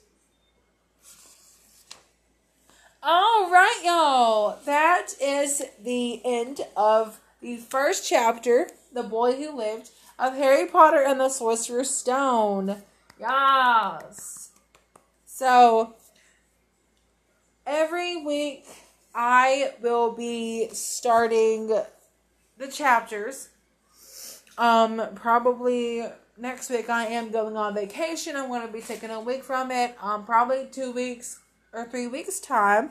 [3.02, 4.58] All right, y'all.
[4.64, 11.02] That is the end of the first chapter, The Boy Who Lived, of Harry Potter
[11.02, 12.76] and the Sorcerer's Stone.
[13.20, 14.50] Yes.
[15.26, 15.96] So,
[17.66, 18.64] every week
[19.14, 21.68] I will be starting
[22.56, 23.50] the chapters
[24.58, 28.36] um, probably next week I am going on vacation.
[28.36, 29.96] I'm going to be taking a week from it.
[30.00, 31.40] Um, probably two weeks
[31.72, 32.90] or three weeks time.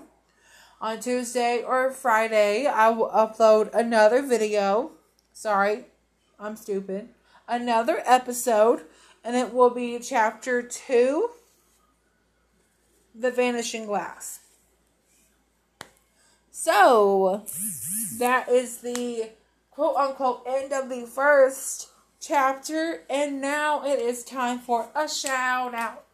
[0.82, 4.92] On Tuesday or Friday, I will upload another video.
[5.32, 5.86] Sorry,
[6.38, 7.08] I'm stupid.
[7.48, 8.82] Another episode,
[9.24, 11.30] and it will be chapter two
[13.16, 14.40] The Vanishing Glass.
[16.52, 17.46] So,
[18.20, 19.30] that is the
[19.74, 25.74] quote unquote end of the first chapter, and now it is time for a shout
[25.74, 26.06] out.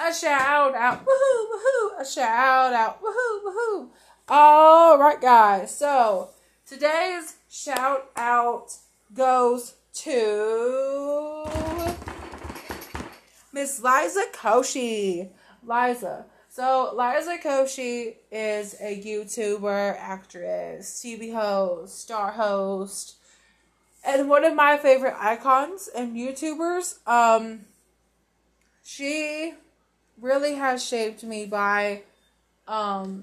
[0.00, 1.04] A shout out.
[1.04, 2.00] Woohoo, woohoo.
[2.00, 3.02] A shout out.
[3.02, 3.88] Woohoo, woohoo.
[4.28, 5.76] All right, guys.
[5.76, 6.30] So,
[6.68, 8.76] Today's shout out
[9.14, 11.46] goes to
[13.54, 15.30] Miss Liza Koshy.
[15.64, 16.26] Liza.
[16.58, 23.14] So Liza Koshy is a YouTuber, actress, TV host, star host,
[24.04, 26.98] and one of my favorite icons and YouTubers.
[27.06, 27.60] Um,
[28.82, 29.54] she
[30.20, 32.02] really has shaped me by
[32.66, 33.22] um,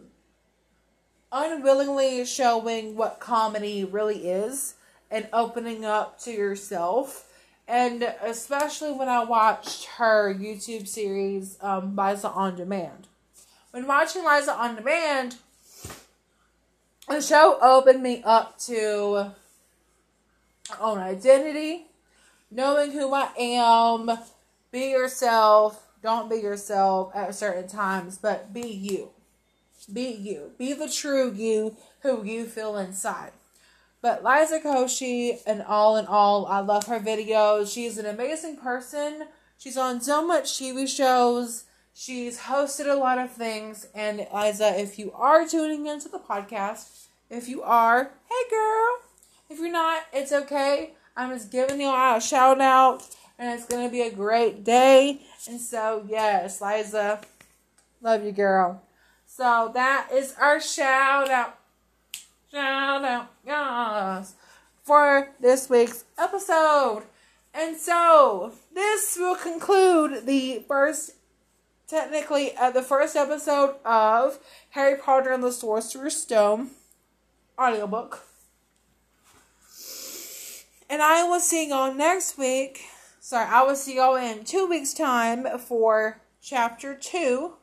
[1.29, 4.75] unwillingly showing what comedy really is
[5.11, 7.29] and opening up to yourself.
[7.67, 13.09] And especially when I watched her YouTube series, um, Liza On Demand.
[13.75, 15.35] When watching Liza On Demand,
[17.09, 19.33] the show opened me up to
[20.69, 21.87] my own identity,
[22.49, 24.17] knowing who I am,
[24.71, 29.09] be yourself, don't be yourself at certain times, but be you.
[29.91, 30.53] Be you.
[30.57, 33.33] Be the true you who you feel inside.
[34.01, 37.73] But Liza Koshy, and all in all, I love her videos.
[37.73, 39.25] She's an amazing person.
[39.57, 41.65] She's on so much TV shows.
[41.97, 43.87] She's hosted a lot of things.
[43.95, 48.97] And Liza, if you are tuning into the podcast, if you are, hey girl.
[49.49, 50.91] If you're not, it's okay.
[51.15, 53.07] I'm just giving you a shout out.
[53.39, 55.21] And it's to be a great day.
[55.47, 57.21] And so, yes, Liza,
[58.01, 58.81] love you, girl.
[59.25, 61.57] So that is our shout out.
[62.51, 64.33] Shout out, yes,
[64.83, 67.03] for this week's episode.
[67.53, 71.14] And so this will conclude the first,
[71.87, 74.39] technically, the first episode of
[74.71, 76.71] Harry Potter and the Sorcerer's Stone
[77.57, 78.25] audiobook.
[80.89, 82.81] And I will see y'all next week.
[83.19, 87.53] Sorry, I will see y'all in two weeks' time for chapter two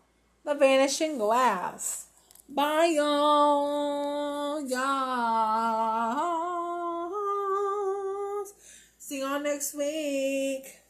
[0.44, 2.06] the Vanishing Glass.
[2.48, 4.60] Bye, y'all.
[4.66, 4.82] Y'all.
[8.98, 10.81] See y'all next week.